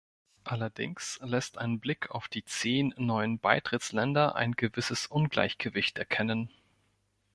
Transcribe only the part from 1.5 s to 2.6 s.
ein Blick auf die